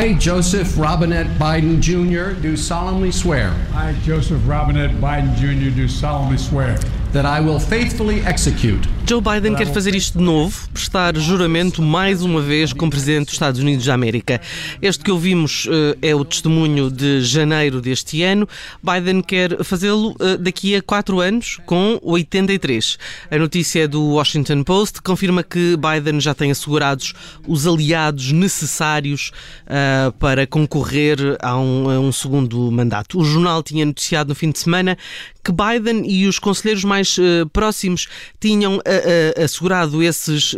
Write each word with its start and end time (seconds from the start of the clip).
I, 0.00 0.14
Joseph 0.14 0.78
Robinette 0.78 1.26
Biden 1.38 1.78
Jr., 1.78 2.32
do 2.40 2.56
solemnly 2.56 3.12
swear. 3.12 3.54
I, 3.74 3.92
Joseph 4.02 4.40
Robinette 4.46 4.92
Biden 4.92 5.36
Jr., 5.36 5.76
do 5.76 5.86
solemnly 5.86 6.38
swear. 6.38 6.78
That 7.12 7.26
I 7.26 7.38
will 7.40 7.58
faithfully 7.58 8.22
execute. 8.22 8.86
Joe 9.10 9.20
Biden 9.20 9.56
quer 9.56 9.66
fazer 9.72 9.92
isto 9.96 10.18
de 10.18 10.24
novo, 10.24 10.68
prestar 10.72 11.16
juramento 11.16 11.82
mais 11.82 12.22
uma 12.22 12.40
vez 12.40 12.72
como 12.72 12.92
Presidente 12.92 13.24
dos 13.24 13.32
Estados 13.32 13.60
Unidos 13.60 13.84
da 13.84 13.92
América. 13.92 14.40
Este 14.80 15.02
que 15.02 15.10
ouvimos 15.10 15.66
uh, 15.66 15.98
é 16.00 16.14
o 16.14 16.24
testemunho 16.24 16.88
de 16.88 17.20
janeiro 17.20 17.80
deste 17.80 18.22
ano. 18.22 18.48
Biden 18.80 19.20
quer 19.20 19.64
fazê-lo 19.64 20.12
uh, 20.12 20.38
daqui 20.38 20.76
a 20.76 20.80
quatro 20.80 21.18
anos, 21.18 21.58
com 21.66 21.98
83. 22.04 22.98
A 23.32 23.36
notícia 23.36 23.82
é 23.82 23.88
do 23.88 24.00
Washington 24.10 24.62
Post 24.62 25.02
confirma 25.02 25.42
que 25.42 25.76
Biden 25.76 26.20
já 26.20 26.32
tem 26.32 26.52
assegurados 26.52 27.12
os 27.48 27.66
aliados 27.66 28.30
necessários 28.30 29.32
uh, 29.66 30.12
para 30.20 30.46
concorrer 30.46 31.18
a 31.42 31.58
um, 31.58 31.90
a 31.90 31.98
um 31.98 32.12
segundo 32.12 32.70
mandato. 32.70 33.18
O 33.18 33.24
jornal 33.24 33.60
tinha 33.60 33.84
noticiado 33.84 34.28
no 34.28 34.36
fim 34.36 34.52
de 34.52 34.60
semana 34.60 34.96
que 35.42 35.50
Biden 35.50 36.08
e 36.08 36.28
os 36.28 36.38
conselheiros 36.38 36.84
mais 36.84 37.16
próximos 37.50 38.06
tinham 38.38 38.78
uh, 39.00 39.40
uh, 39.40 39.44
assegurado 39.44 40.02
esses 40.02 40.54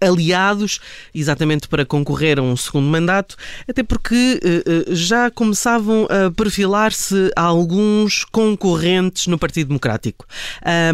aliados 0.00 0.80
exatamente 1.14 1.68
para 1.68 1.84
concorrer 1.84 2.38
a 2.38 2.42
um 2.42 2.56
segundo 2.56 2.86
mandato, 2.86 3.36
até 3.68 3.82
porque 3.82 4.40
já 4.88 5.30
começavam 5.30 6.06
a 6.10 6.30
perfilar-se 6.30 7.30
alguns 7.34 8.24
concorrentes 8.24 9.26
no 9.26 9.38
Partido 9.38 9.68
Democrático. 9.68 10.26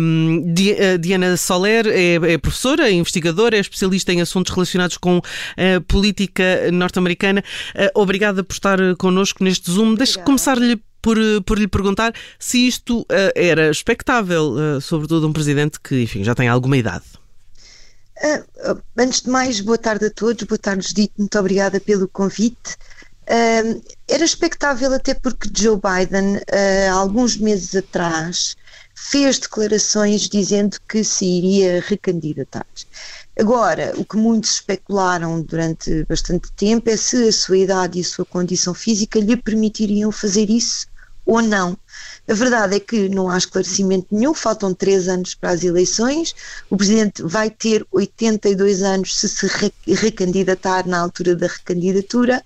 Um, 0.01 0.53
Diana 1.01 1.37
Soler 1.37 1.87
é, 1.87 2.15
é, 2.15 2.39
professora, 2.39 2.89
é 2.89 2.93
investigadora, 2.93 3.57
é 3.57 3.61
especialista 3.61 4.13
em 4.13 4.21
assuntos 4.21 4.53
relacionados 4.53 4.97
com 4.97 5.21
a 5.57 5.81
política 5.87 6.71
norte-americana. 6.73 7.43
obrigada 7.95 8.43
por 8.43 8.53
estar 8.53 8.79
connosco 8.97 9.43
neste 9.43 9.71
Zoom. 9.71 9.95
Deixe 9.95 10.19
começar-lhe 10.19 10.81
por, 11.03 11.19
por 11.45 11.59
lhe 11.59 11.69
perguntar 11.69 12.15
se 12.39 12.67
isto 12.67 13.01
uh, 13.01 13.07
era 13.35 13.71
expectável, 13.71 14.53
uh, 14.53 14.81
sobretudo 14.81 15.29
um 15.29 15.33
presidente 15.33 15.81
que, 15.81 16.03
enfim, 16.03 16.23
já 16.25 16.35
tem 16.35 16.49
alguma 16.49 16.77
idade. 16.77 17.05
Uh, 18.23 18.81
antes 18.97 19.23
de 19.23 19.31
mais, 19.31 19.61
boa 19.61 19.77
tarde 19.77 20.07
a 20.07 20.11
todos, 20.11 20.45
boa 20.45 20.59
tarde, 20.59 20.95
Dito, 20.95 21.15
muito 21.19 21.37
obrigada 21.39 21.81
pelo 21.81 22.07
convite. 22.07 22.77
Uh, 23.23 23.83
era 24.09 24.25
expectável 24.25 24.93
até 24.93 25.13
porque 25.15 25.51
Joe 25.53 25.77
Biden, 25.77 26.37
uh, 26.37 26.93
alguns 26.93 27.37
meses 27.37 27.75
atrás, 27.75 28.57
fez 28.95 29.39
declarações 29.39 30.29
dizendo 30.29 30.79
que 30.89 31.03
se 31.03 31.25
iria 31.25 31.83
recandidatar. 31.87 32.67
Agora, 33.39 33.93
o 33.97 34.05
que 34.05 34.17
muitos 34.17 34.55
especularam 34.55 35.41
durante 35.43 36.05
bastante 36.05 36.53
tempo 36.53 36.91
é 36.91 36.97
se 36.97 37.29
a 37.29 37.33
sua 37.33 37.59
idade 37.59 37.99
e 37.99 38.03
a 38.03 38.05
sua 38.05 38.25
condição 38.25 38.75
física 38.75 39.19
lhe 39.19 39.37
permitiriam 39.37 40.13
fazer 40.13 40.51
isso 40.51 40.87
ou 41.25 41.41
não. 41.41 41.77
A 42.29 42.35
verdade 42.35 42.77
é 42.77 42.81
que 42.81 43.09
não 43.09 43.29
há 43.29 43.37
esclarecimento 43.37 44.07
nenhum, 44.11 44.35
faltam 44.35 44.73
três 44.73 45.09
anos 45.09 45.35
para 45.35 45.51
as 45.51 45.65
eleições, 45.65 46.35
o 46.71 46.77
Presidente 46.77 47.23
vai 47.23 47.51
ter 47.51 47.87
82 47.91 48.83
anos 48.83 49.19
se 49.19 49.29
se 49.29 49.47
recandidatar 49.87 50.87
na 50.87 51.01
altura 51.01 51.35
da 51.35 51.47
recandidatura 51.47 52.43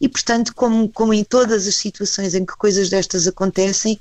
e, 0.00 0.08
portanto, 0.08 0.54
como, 0.54 0.88
como 0.88 1.12
em 1.12 1.24
todas 1.24 1.66
as 1.66 1.76
situações 1.76 2.34
em 2.34 2.44
que 2.44 2.56
coisas 2.56 2.88
destas 2.90 3.26
acontecem, 3.26 3.98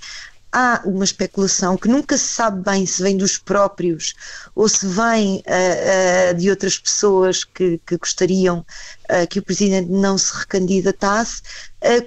há 0.55 0.81
uma 0.85 1.03
especulação 1.03 1.75
que 1.75 1.89
nunca 1.89 2.17
se 2.17 2.27
sabe 2.27 2.63
bem 2.63 2.85
se 2.85 3.03
vem 3.03 3.17
dos 3.17 3.37
próprios 3.37 4.15
ou 4.55 4.69
se 4.69 4.87
vem 4.87 5.43
uh, 5.45 6.31
uh, 6.31 6.33
de 6.33 6.49
outras 6.49 6.79
pessoas 6.79 7.43
que, 7.43 7.77
que 7.85 7.97
gostariam 7.97 8.59
uh, 8.59 9.27
que 9.29 9.39
o 9.39 9.43
Presidente 9.43 9.91
não 9.91 10.17
se 10.17 10.33
recandidatasse, 10.33 11.41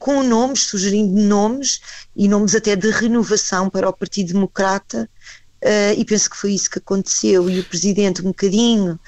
com 0.00 0.24
nomes, 0.24 0.64
sugerindo 0.64 1.20
nomes 1.20 1.80
e 2.16 2.26
nomes 2.26 2.54
até 2.54 2.74
de 2.74 2.90
renovação 2.90 3.70
para 3.70 3.88
o 3.88 3.92
Partido 3.92 4.32
Democrata, 4.32 5.08
e 5.96 6.04
penso 6.04 6.28
que 6.30 6.36
foi 6.36 6.52
isso 6.52 6.68
que 6.68 6.80
aconteceu. 6.80 7.48
E 7.48 7.60
o 7.60 7.64
Presidente, 7.64 8.20
um 8.20 8.28
bocadinho 8.28 8.98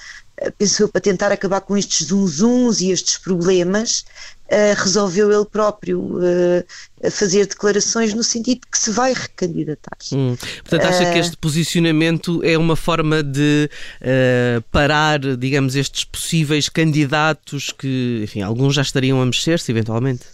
pensou 0.56 0.88
para 0.88 1.00
tentar 1.00 1.32
acabar 1.32 1.60
com 1.60 1.76
estes 1.76 2.08
zunzuns 2.08 2.80
e 2.80 2.90
estes 2.90 3.18
problemas, 3.18 4.04
uh, 4.46 4.74
resolveu 4.76 5.30
ele 5.32 5.44
próprio 5.44 6.00
uh, 6.00 7.10
fazer 7.10 7.46
declarações 7.46 8.14
no 8.14 8.22
sentido 8.22 8.60
de 8.60 8.66
que 8.70 8.78
se 8.78 8.90
vai 8.90 9.12
recandidatar. 9.12 9.98
Hum. 10.12 10.36
Portanto, 10.64 10.88
acha 10.88 11.08
uh, 11.08 11.12
que 11.12 11.18
este 11.18 11.36
posicionamento 11.36 12.40
é 12.42 12.56
uma 12.56 12.76
forma 12.76 13.22
de 13.22 13.70
parar, 14.70 15.20
digamos, 15.36 15.74
estes 15.74 16.04
possíveis 16.04 16.68
candidatos 16.68 17.72
que, 17.76 18.20
enfim, 18.24 18.42
alguns 18.42 18.74
já 18.74 18.82
estariam 18.82 19.20
a 19.20 19.26
mexer-se 19.26 19.70
eventualmente? 19.70 20.24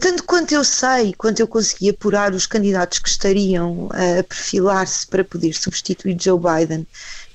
Tanto 0.00 0.24
quanto 0.24 0.52
eu 0.52 0.64
sei, 0.64 1.14
quanto 1.16 1.38
eu 1.38 1.46
consegui 1.46 1.90
apurar 1.90 2.34
os 2.34 2.44
candidatos 2.44 2.98
que 2.98 3.08
estariam 3.08 3.88
a 3.92 4.22
perfilar-se 4.24 5.06
para 5.06 5.22
poder 5.22 5.54
substituir 5.54 6.16
Joe 6.20 6.40
Biden, 6.40 6.86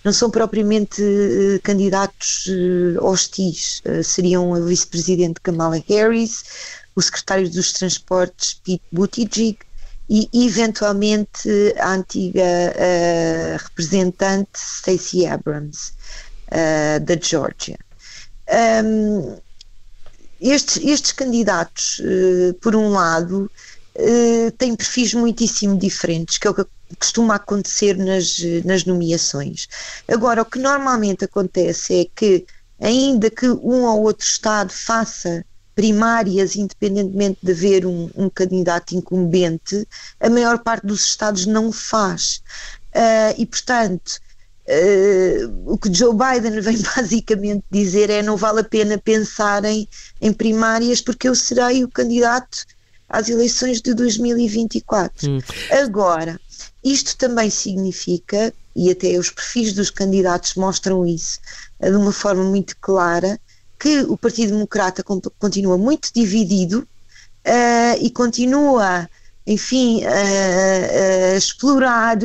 não 0.03 0.11
são 0.11 0.29
propriamente 0.29 1.01
uh, 1.01 1.61
candidatos 1.61 2.47
uh, 2.47 3.03
hostis, 3.03 3.81
uh, 3.85 4.03
seriam 4.03 4.53
a 4.53 4.59
vice-presidente 4.59 5.39
Kamala 5.41 5.81
Harris, 5.87 6.43
o 6.95 7.01
secretário 7.01 7.49
dos 7.49 7.71
Transportes 7.73 8.55
Pete 8.63 8.83
Buttigieg 8.91 9.59
e 10.09 10.27
eventualmente 10.33 11.49
a 11.77 11.93
antiga 11.93 12.43
representante 13.57 14.59
Stacey 14.59 15.25
Abrams 15.25 15.93
da 17.05 17.15
Georgia. 17.15 17.79
Um, 18.83 19.37
estes, 20.41 20.83
estes 20.83 21.13
candidatos, 21.13 22.01
por 22.59 22.75
um 22.75 22.89
lado, 22.89 23.49
têm 24.57 24.75
perfis 24.75 25.13
muitíssimo 25.13 25.77
diferentes, 25.77 26.37
que 26.37 26.47
é 26.47 26.49
o 26.49 26.53
que 26.53 26.65
costuma 26.97 27.35
acontecer 27.35 27.97
nas, 27.97 28.39
nas 28.65 28.85
nomeações. 28.85 29.67
Agora, 30.07 30.41
o 30.41 30.45
que 30.45 30.59
normalmente 30.59 31.25
acontece 31.25 32.01
é 32.01 32.05
que, 32.15 32.45
ainda 32.79 33.29
que 33.29 33.47
um 33.47 33.83
ou 33.83 34.03
outro 34.03 34.25
Estado 34.25 34.71
faça 34.71 35.45
primárias, 35.75 36.55
independentemente 36.55 37.39
de 37.41 37.51
haver 37.51 37.85
um, 37.85 38.09
um 38.15 38.29
candidato 38.29 38.93
incumbente, 38.95 39.87
a 40.19 40.29
maior 40.29 40.59
parte 40.59 40.85
dos 40.85 41.05
Estados 41.05 41.45
não 41.45 41.71
faz. 41.71 42.41
Uh, 42.93 43.33
e, 43.37 43.45
portanto, 43.45 44.19
uh, 44.67 45.73
o 45.73 45.77
que 45.77 45.93
Joe 45.93 46.13
Biden 46.13 46.59
vem 46.61 46.77
basicamente 46.95 47.63
dizer 47.71 48.09
é 48.09 48.21
não 48.21 48.35
vale 48.35 48.59
a 48.59 48.63
pena 48.63 48.97
pensar 48.97 49.63
em, 49.63 49.87
em 50.19 50.33
primárias 50.33 51.01
porque 51.01 51.27
eu 51.27 51.35
serei 51.35 51.83
o 51.83 51.89
candidato 51.89 52.65
às 53.11 53.29
eleições 53.29 53.81
de 53.81 53.93
2024. 53.93 55.29
Hum. 55.29 55.39
Agora, 55.83 56.39
isto 56.83 57.15
também 57.17 57.49
significa, 57.49 58.53
e 58.75 58.89
até 58.89 59.17
os 59.17 59.29
perfis 59.29 59.73
dos 59.73 59.89
candidatos 59.89 60.55
mostram 60.55 61.05
isso 61.05 61.39
eh, 61.79 61.89
de 61.89 61.95
uma 61.97 62.11
forma 62.11 62.43
muito 62.43 62.75
clara, 62.77 63.39
que 63.77 64.01
o 64.01 64.15
Partido 64.15 64.53
Democrata 64.53 65.03
continua 65.39 65.77
muito 65.77 66.13
dividido 66.13 66.87
uh, 67.47 67.97
e 67.99 68.11
continua, 68.11 69.09
enfim, 69.45 70.03
a 70.05 71.35
explorar 71.35 72.19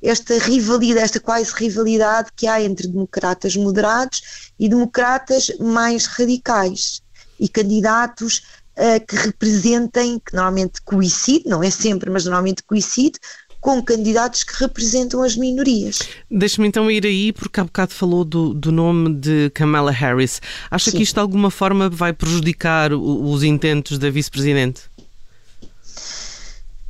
esta 0.00 0.38
rivalidade, 0.38 1.04
esta 1.04 1.18
quase 1.18 1.52
rivalidade 1.52 2.30
que 2.36 2.46
há 2.46 2.62
entre 2.62 2.86
democratas 2.86 3.56
moderados 3.56 4.52
e 4.56 4.68
democratas 4.68 5.50
mais 5.58 6.06
radicais 6.06 7.02
e 7.40 7.48
candidatos 7.48 8.42
uh, 8.80 9.06
que 9.06 9.14
representem, 9.16 10.18
que 10.18 10.34
normalmente 10.34 10.80
coincidem, 10.82 11.50
não 11.50 11.62
é 11.62 11.70
sempre, 11.70 12.10
mas 12.10 12.24
normalmente 12.24 12.62
coincidem 12.62 13.20
com 13.60 13.82
candidatos 13.82 14.42
que 14.42 14.54
representam 14.58 15.22
as 15.22 15.36
minorias. 15.36 15.98
Deixe-me 16.30 16.66
então 16.66 16.90
ir 16.90 17.04
aí, 17.04 17.30
porque 17.30 17.60
há 17.60 17.64
bocado 17.64 17.92
falou 17.92 18.24
do, 18.24 18.54
do 18.54 18.72
nome 18.72 19.14
de 19.14 19.50
Kamala 19.50 19.90
Harris. 19.90 20.40
Acha 20.70 20.90
Sim. 20.90 20.96
que 20.96 21.02
isto 21.02 21.14
de 21.14 21.20
alguma 21.20 21.50
forma 21.50 21.90
vai 21.90 22.12
prejudicar 22.12 22.92
os 22.92 23.42
intentos 23.42 23.98
da 23.98 24.08
vice-presidente? 24.08 24.82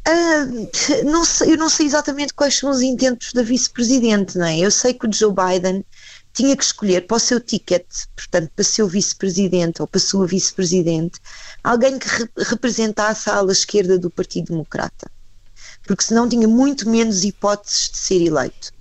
Uh, 0.09 1.05
não 1.05 1.25
sei, 1.25 1.53
eu 1.53 1.57
não 1.57 1.69
sei 1.69 1.87
exatamente 1.87 2.33
quais 2.33 2.57
são 2.57 2.71
os 2.71 2.81
intentos 2.81 3.33
da 3.33 3.43
vice-presidente, 3.43 4.39
não 4.39 4.47
é? 4.47 4.59
Eu 4.59 4.71
sei 4.71 4.95
que 4.95 5.07
o 5.07 5.13
Joe 5.13 5.33
Biden 5.33 5.85
tinha 6.33 6.57
que 6.57 6.65
escolher 6.65 7.07
para 7.07 7.17
o 7.17 7.21
seu 7.21 7.41
ticket, 7.41 7.85
portanto, 8.15 8.51
para 8.55 8.85
o 8.85 8.89
vice-presidente 8.89 9.83
ou 9.83 9.87
para 9.87 10.01
sua 10.01 10.27
vice-presidente, 10.27 11.21
alguém 11.63 11.99
que 11.99 12.09
re 12.09 12.29
representasse 12.37 13.29
a 13.29 13.37
ala 13.37 13.53
esquerda 13.53 13.99
do 13.99 14.11
Partido 14.11 14.53
Democrata 14.53 15.11
porque 15.87 16.05
senão 16.05 16.29
tinha 16.29 16.47
muito 16.47 16.89
menos 16.89 17.25
hipóteses 17.25 17.91
de 17.91 17.99
ser 17.99 18.23
eleito. 18.23 18.73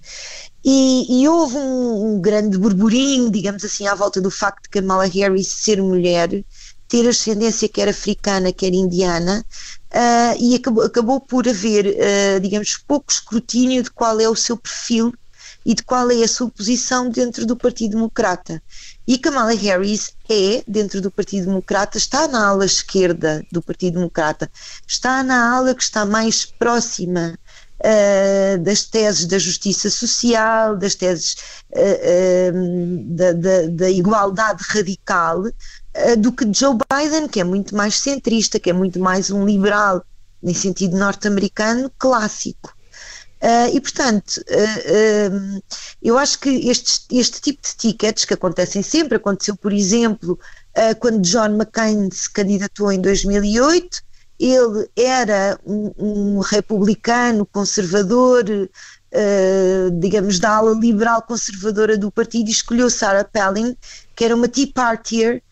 E, 0.64 1.22
e 1.22 1.28
houve 1.28 1.56
um, 1.56 2.14
um, 2.14 2.22
grande 2.22 2.58
burburinho, 2.58 3.32
digamos 3.32 3.64
assim, 3.64 3.88
à 3.88 3.96
volta 3.96 4.20
do 4.20 4.30
facto 4.30 4.64
de 4.64 4.70
Kamala 4.70 5.06
Harris 5.06 5.48
ser 5.48 5.82
mulher, 5.82 6.44
ter 6.88 7.08
ascendência 7.08 7.70
quer 7.70 7.88
africana, 7.88 8.52
quer 8.52 8.74
indiana, 8.74 9.46
uh, 9.92 10.38
e 10.40 10.56
acabou, 10.56 10.84
acabou, 10.84 11.22
por 11.22 11.48
haver, 11.48 11.88
uh, 11.88 12.40
digamos, 12.42 12.78
pouco 12.78 13.12
escrutínio 13.12 13.82
de 13.84 13.92
qual 13.92 14.20
é 14.20 14.28
o 14.28 14.36
seu 14.36 14.58
perfil 14.58 15.14
e 15.66 15.74
de 15.74 15.84
qual 15.84 16.10
é 16.10 16.24
a 16.24 16.28
sua 16.28 16.50
posição 16.50 17.10
dentro 17.10 17.46
do 17.46 17.56
Partido 17.56 17.92
Democrata. 17.92 18.62
E 19.08 19.18
Kamala 19.18 19.54
Harris 19.54 20.14
é, 20.30 20.64
dentro 20.68 21.02
do 21.02 21.12
Partido 21.12 21.48
Democrata, 21.48 21.98
está 21.98 22.28
na 22.28 22.48
ala 22.48 22.66
esquerda 22.66 23.46
do 23.52 23.62
Partido 23.62 23.96
Democrata, 23.96 24.50
está 24.88 25.24
na 25.24 25.56
ala 25.56 25.74
que 25.74 25.84
está 25.84 26.06
mais 26.06 26.46
próxima 26.46 27.38
uh, 27.80 28.58
das 28.60 28.86
teses 28.86 29.26
da 29.26 29.40
justiça 29.40 29.90
social, 29.90 30.78
das 30.78 30.96
teses 30.96 31.36
uh, 31.72 33.16
da, 33.16 33.34
da, 33.34 33.68
da, 33.68 33.90
igualdade 33.90 34.64
radical, 34.68 35.44
do 36.20 36.32
que 36.32 36.46
Joe 36.54 36.78
Biden, 36.90 37.28
que 37.28 37.42
é 37.42 37.44
muito 37.44 37.76
mais 37.76 37.96
centrista, 37.96 38.60
que 38.60 38.70
é 38.70 38.74
muito 38.74 39.00
mais 39.00 39.32
um 39.32 39.46
liberal, 39.46 40.06
em 40.42 40.54
sentido 40.54 40.98
norte-americano, 40.98 41.92
clássico. 41.98 42.74
Uh, 43.42 43.74
e, 43.74 43.80
portanto, 43.80 44.44
uh, 44.50 45.58
uh, 45.58 45.64
eu 46.02 46.18
acho 46.18 46.40
que 46.40 46.50
este, 46.70 47.06
este 47.18 47.40
tipo 47.40 47.62
de 47.62 47.76
tickets 47.76 48.26
que 48.26 48.34
acontecem 48.34 48.82
sempre, 48.84 49.16
aconteceu, 49.16 49.56
por 49.56 49.72
exemplo, 49.72 50.38
quando 51.00 51.22
John 51.22 51.58
McCain 51.58 52.10
se 52.10 52.30
candidatou 52.32 52.90
em 52.90 53.02
2008, 53.02 54.02
ele 54.40 54.90
era 54.96 55.60
um, 55.66 55.92
um 55.98 56.40
republicano 56.40 57.46
conservador, 57.46 58.46
digamos, 60.00 60.40
da 60.40 60.52
ala 60.52 60.72
liberal 60.80 61.22
conservadora 61.24 61.98
do 61.98 62.10
partido 62.10 62.48
e 62.48 62.52
escolheu 62.52 62.90
Sarah 62.90 63.26
Palin, 63.26 63.76
que 64.16 64.24
era 64.24 64.34
uma 64.34 64.48
Tea 64.48 64.72
Partier, 64.74 65.44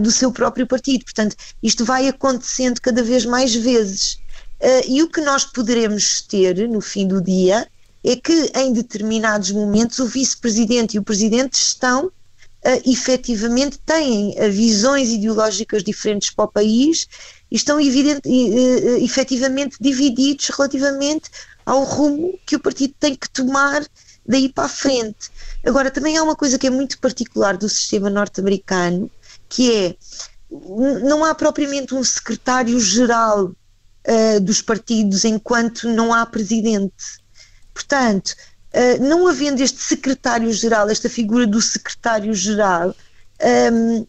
do 0.00 0.12
seu 0.12 0.30
próprio 0.30 0.68
partido. 0.68 1.04
Portanto, 1.04 1.34
isto 1.60 1.84
vai 1.84 2.06
acontecendo 2.06 2.80
cada 2.80 3.02
vez 3.02 3.26
mais 3.26 3.52
vezes. 3.52 4.20
Uh, 4.60 4.84
e 4.86 5.02
o 5.02 5.08
que 5.08 5.20
nós 5.20 5.44
poderemos 5.44 6.20
ter 6.22 6.68
no 6.68 6.80
fim 6.80 7.06
do 7.06 7.22
dia 7.22 7.66
é 8.04 8.16
que 8.16 8.52
em 8.54 8.72
determinados 8.72 9.50
momentos 9.50 9.98
o 9.98 10.06
vice-presidente 10.06 10.96
e 10.96 10.98
o 10.98 11.02
presidente 11.02 11.54
estão 11.54 12.06
uh, 12.06 12.90
efetivamente 12.90 13.78
têm 13.78 14.30
uh, 14.30 14.50
visões 14.50 15.10
ideológicas 15.10 15.82
diferentes 15.82 16.30
para 16.30 16.44
o 16.44 16.48
país 16.48 17.06
e 17.50 17.56
estão 17.56 17.80
evidente, 17.80 18.28
uh, 18.28 19.04
efetivamente 19.04 19.76
divididos 19.80 20.48
relativamente 20.48 21.30
ao 21.64 21.84
rumo 21.84 22.38
que 22.46 22.56
o 22.56 22.60
partido 22.60 22.94
tem 22.98 23.14
que 23.14 23.28
tomar 23.30 23.84
daí 24.26 24.48
para 24.48 24.64
a 24.64 24.68
frente. 24.68 25.30
Agora, 25.64 25.90
também 25.90 26.16
há 26.16 26.22
uma 26.22 26.36
coisa 26.36 26.58
que 26.58 26.66
é 26.66 26.70
muito 26.70 26.98
particular 26.98 27.56
do 27.56 27.68
sistema 27.68 28.08
norte-americano, 28.08 29.10
que 29.48 29.72
é 29.72 29.96
não 31.04 31.24
há 31.24 31.34
propriamente 31.34 31.94
um 31.94 32.02
secretário-geral 32.02 33.52
uh, 34.10 34.40
dos 34.40 34.60
partidos 34.60 35.24
enquanto 35.24 35.88
não 35.88 36.12
há 36.12 36.26
presidente. 36.26 37.20
Portanto, 37.72 38.34
uh, 38.74 39.02
não 39.02 39.28
havendo 39.28 39.62
este 39.62 39.80
secretário-geral, 39.80 40.90
esta 40.90 41.08
figura 41.08 41.46
do 41.46 41.60
secretário-geral, 41.60 42.90
um, 42.90 43.96
ehm, 43.96 44.06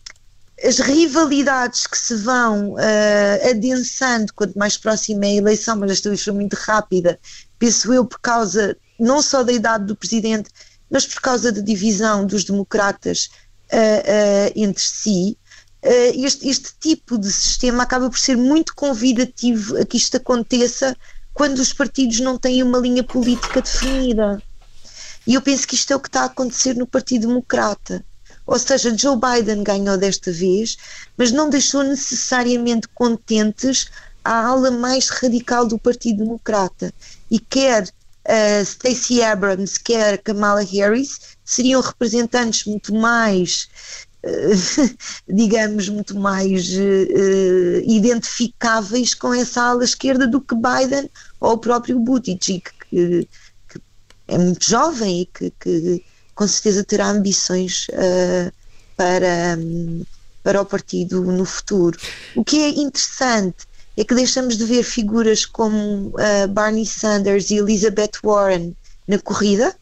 as 0.63 0.79
rivalidades 0.79 1.87
que 1.87 1.97
se 1.97 2.15
vão 2.15 2.73
uh, 2.73 3.49
adensando 3.49 4.31
quanto 4.33 4.57
mais 4.57 4.77
próxima 4.77 5.25
é 5.25 5.29
a 5.29 5.35
eleição, 5.35 5.75
mas 5.75 5.91
esta 5.91 6.09
vez 6.09 6.23
foi 6.23 6.33
muito 6.33 6.53
rápida, 6.53 7.19
penso 7.57 7.91
eu, 7.91 8.05
por 8.05 8.19
causa 8.19 8.77
não 8.99 9.21
só 9.21 9.43
da 9.43 9.51
idade 9.51 9.85
do 9.85 9.95
presidente, 9.95 10.49
mas 10.89 11.07
por 11.07 11.21
causa 11.21 11.51
da 11.51 11.61
divisão 11.61 12.25
dos 12.25 12.43
democratas 12.43 13.29
uh, 13.73 13.75
uh, 13.75 14.51
entre 14.55 14.83
si, 14.83 15.37
este, 15.83 16.47
este 16.47 16.73
tipo 16.79 17.17
de 17.17 17.31
sistema 17.31 17.83
acaba 17.83 18.09
por 18.09 18.19
ser 18.19 18.37
muito 18.37 18.75
convidativo 18.75 19.77
a 19.77 19.85
que 19.85 19.97
isto 19.97 20.17
aconteça 20.17 20.95
quando 21.33 21.59
os 21.59 21.73
partidos 21.73 22.19
não 22.19 22.37
têm 22.37 22.61
uma 22.61 22.77
linha 22.77 23.03
política 23.03 23.61
definida. 23.61 24.41
E 25.25 25.33
eu 25.33 25.41
penso 25.41 25.67
que 25.67 25.75
isto 25.75 25.91
é 25.93 25.95
o 25.95 25.99
que 25.99 26.09
está 26.09 26.21
a 26.21 26.25
acontecer 26.25 26.75
no 26.75 26.87
Partido 26.87 27.27
Democrata. 27.27 28.03
Ou 28.45 28.57
seja, 28.59 28.95
Joe 28.97 29.17
Biden 29.17 29.63
ganhou 29.63 29.97
desta 29.97 30.31
vez, 30.31 30.77
mas 31.15 31.31
não 31.31 31.49
deixou 31.49 31.83
necessariamente 31.83 32.87
contentes 32.87 33.87
a 34.23 34.47
ala 34.47 34.71
mais 34.71 35.09
radical 35.09 35.65
do 35.65 35.79
Partido 35.79 36.23
Democrata. 36.23 36.93
E 37.29 37.39
quer 37.39 37.83
uh, 37.83 38.65
Stacey 38.65 39.23
Abrams, 39.23 39.79
quer 39.79 40.17
Kamala 40.17 40.63
Harris, 40.63 41.19
seriam 41.45 41.81
representantes 41.81 42.65
muito 42.65 42.93
mais 42.93 43.69
digamos, 45.27 45.89
muito 45.89 46.17
mais 46.17 46.69
uh, 46.69 47.81
identificáveis 47.85 49.13
com 49.13 49.33
essa 49.33 49.63
ala 49.63 49.83
esquerda 49.83 50.27
do 50.27 50.39
que 50.39 50.55
Biden 50.55 51.09
ou 51.39 51.53
o 51.53 51.57
próprio 51.57 51.99
Buttigieg, 51.99 52.63
que, 52.89 53.27
que 53.67 53.81
é 54.27 54.37
muito 54.37 54.63
jovem 54.63 55.21
e 55.21 55.25
que, 55.25 55.53
que, 55.59 56.05
com 56.35 56.47
certeza 56.47 56.83
terá 56.83 57.09
ambições 57.09 57.87
uh, 57.89 58.51
para, 58.95 59.57
um, 59.59 60.03
para 60.43 60.61
o 60.61 60.65
partido 60.65 61.21
no 61.23 61.45
futuro. 61.45 61.97
O 62.35 62.43
que 62.43 62.59
é 62.59 62.69
interessante 62.69 63.65
é 63.97 64.03
que 64.03 64.15
deixamos 64.15 64.57
de 64.57 64.65
ver 64.65 64.83
figuras 64.83 65.45
como 65.45 66.09
uh, 66.09 66.47
Barney 66.49 66.85
Sanders 66.85 67.49
e 67.49 67.55
Elizabeth 67.55 68.11
Warren 68.23 68.75
na 69.07 69.17
corrida, 69.19 69.75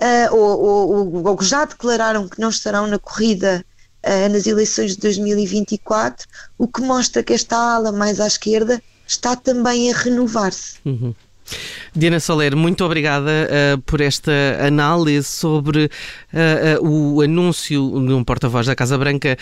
uh, 0.00 0.34
ou, 0.34 0.60
ou, 0.60 1.26
ou, 1.26 1.42
já 1.42 1.64
declararam 1.64 2.28
que 2.28 2.40
não 2.40 2.48
estarão 2.48 2.86
na 2.86 2.98
corrida 2.98 3.64
uh, 4.04 4.32
nas 4.32 4.46
eleições 4.46 4.92
de 4.92 4.98
2024, 4.98 6.26
o 6.58 6.68
que 6.68 6.80
mostra 6.80 7.22
que 7.22 7.32
esta 7.32 7.56
ala 7.56 7.92
mais 7.92 8.20
à 8.20 8.26
esquerda 8.26 8.82
está 9.06 9.36
também 9.36 9.92
a 9.92 9.96
renovar-se. 9.96 10.76
Uhum. 10.84 11.14
Diana 11.94 12.20
Soler, 12.20 12.54
muito 12.56 12.84
obrigada 12.84 13.30
uh, 13.30 13.80
por 13.82 14.00
esta 14.00 14.32
análise 14.60 15.26
sobre 15.26 15.84
uh, 15.84 16.82
uh, 16.82 17.16
o 17.16 17.22
anúncio 17.22 17.90
de 18.06 18.12
um 18.12 18.22
porta-voz 18.22 18.66
da 18.66 18.74
Casa 18.74 18.98
Branca 18.98 19.36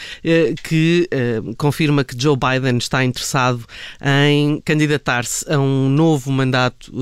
que 0.62 1.08
confirma 1.56 2.04
que 2.04 2.20
Joe 2.20 2.36
Biden 2.36 2.78
está 2.78 3.04
interessado 3.04 3.64
em 4.02 4.60
candidatar-se 4.64 5.50
a 5.52 5.58
um 5.58 5.88
novo 5.88 6.30
mandato 6.30 6.92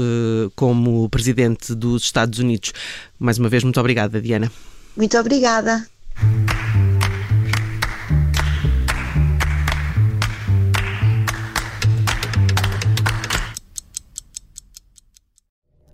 como 0.54 1.08
presidente 1.08 1.74
dos 1.74 2.04
Estados 2.04 2.38
Unidos. 2.38 2.72
Mais 3.18 3.38
uma 3.38 3.48
vez, 3.48 3.62
muito 3.62 3.78
obrigada, 3.80 4.20
Diana. 4.20 4.50
Muito 4.96 5.16
obrigada. 5.18 5.86